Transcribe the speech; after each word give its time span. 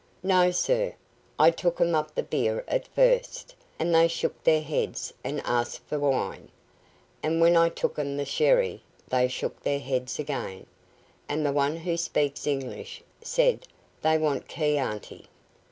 "No, 0.23 0.49
sir; 0.49 0.95
I 1.37 1.51
took 1.51 1.79
'em 1.79 1.93
up 1.93 2.15
the 2.15 2.23
beer 2.23 2.65
at 2.67 2.87
first, 2.87 3.53
and 3.77 3.93
they 3.93 4.07
shook 4.07 4.43
their 4.43 4.63
heads 4.63 5.13
and 5.23 5.41
asked 5.45 5.83
for 5.87 5.99
wine, 5.99 6.49
and 7.21 7.39
when 7.39 7.55
I 7.55 7.69
took 7.69 7.99
'em 7.99 8.17
the 8.17 8.25
sherry 8.25 8.81
they 9.09 9.27
shook 9.27 9.61
their 9.61 9.77
heads 9.79 10.17
again, 10.17 10.65
and 11.29 11.45
the 11.45 11.51
one 11.53 11.75
who 11.77 11.97
speaks 11.97 12.47
English 12.47 13.03
said 13.21 13.67
they 14.01 14.17
want 14.17 14.47
key 14.47 14.75
aunty." 14.79 15.27